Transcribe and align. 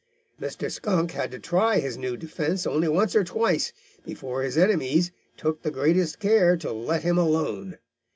"Mr. 0.41 0.71
Skunk 0.71 1.11
had 1.11 1.29
to 1.29 1.37
try 1.37 1.77
his 1.79 1.95
new 1.95 2.17
defence 2.17 2.65
only 2.65 2.87
once 2.87 3.15
or 3.15 3.23
twice 3.23 3.71
before 4.03 4.41
his 4.41 4.57
enemies 4.57 5.11
took 5.37 5.61
the 5.61 5.69
greatest 5.69 6.17
care 6.17 6.57
to 6.57 6.71
let 6.71 7.03
him 7.03 7.19
alone. 7.19 7.77